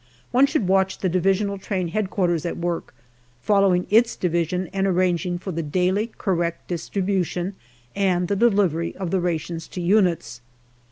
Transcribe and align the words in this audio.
One 0.31 0.47
should 0.47 0.67
watch 0.67 0.97
the 0.97 1.09
divisional 1.09 1.59
train 1.59 1.91
H.Q. 1.95 2.37
at 2.43 2.57
work, 2.57 2.95
following 3.39 3.85
its 3.91 4.15
division 4.15 4.65
and 4.73 4.87
arranging 4.87 5.37
for 5.37 5.51
the 5.51 5.61
daily 5.61 6.11
correct 6.17 6.67
distribution 6.67 7.53
and 7.95 8.27
the 8.27 8.35
delivery 8.35 8.95
of 8.95 9.11
the 9.11 9.21
rations 9.21 9.67
to 9.67 9.79
units. 9.79 10.41